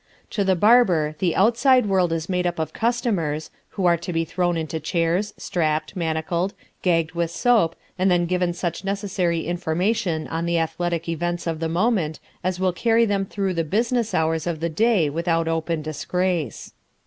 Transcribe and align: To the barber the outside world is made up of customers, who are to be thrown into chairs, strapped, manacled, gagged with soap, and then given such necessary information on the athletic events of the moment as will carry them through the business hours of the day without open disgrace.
To 0.31 0.43
the 0.43 0.55
barber 0.55 1.13
the 1.19 1.35
outside 1.35 1.85
world 1.85 2.11
is 2.11 2.27
made 2.27 2.47
up 2.47 2.57
of 2.57 2.73
customers, 2.73 3.51
who 3.77 3.85
are 3.85 3.97
to 3.97 4.11
be 4.11 4.25
thrown 4.25 4.57
into 4.57 4.79
chairs, 4.79 5.31
strapped, 5.37 5.95
manacled, 5.95 6.55
gagged 6.81 7.11
with 7.11 7.29
soap, 7.29 7.75
and 7.99 8.09
then 8.09 8.25
given 8.25 8.51
such 8.51 8.83
necessary 8.83 9.45
information 9.45 10.27
on 10.27 10.47
the 10.47 10.57
athletic 10.57 11.07
events 11.07 11.45
of 11.45 11.59
the 11.59 11.69
moment 11.69 12.19
as 12.43 12.59
will 12.59 12.73
carry 12.73 13.05
them 13.05 13.25
through 13.25 13.53
the 13.53 13.63
business 13.63 14.15
hours 14.15 14.47
of 14.47 14.59
the 14.59 14.69
day 14.69 15.07
without 15.07 15.47
open 15.47 15.83
disgrace. 15.83 16.73